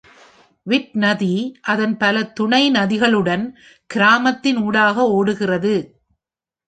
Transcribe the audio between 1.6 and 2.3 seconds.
அதன் பல